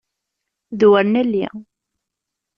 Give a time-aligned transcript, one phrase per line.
[0.79, 1.45] D wer nelli!